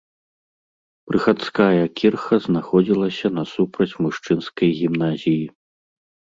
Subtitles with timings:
[1.11, 5.41] Прыхадская кірха знаходзілася насупраць мужчынскай гімназіі.